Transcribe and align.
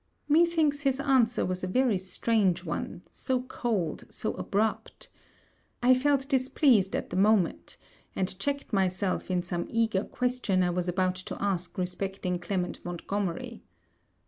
Methinks 0.27 0.79
his 0.81 0.99
answer 0.99 1.45
was 1.45 1.63
a 1.63 1.67
very 1.67 1.99
strange 1.99 2.63
one; 2.63 3.03
so 3.11 3.43
cold, 3.43 4.05
so 4.11 4.33
abrupt! 4.33 5.09
I 5.83 5.93
felt 5.93 6.27
displeased 6.27 6.95
at 6.95 7.11
the 7.11 7.15
moment; 7.15 7.77
and 8.15 8.39
checked 8.39 8.73
myself 8.73 9.29
in 9.29 9.43
some 9.43 9.67
eager 9.69 10.03
question 10.03 10.63
I 10.63 10.71
was 10.71 10.87
about 10.87 11.17
to 11.17 11.39
ask 11.39 11.77
respecting 11.77 12.39
Clement 12.39 12.83
Montgomery. 12.83 13.61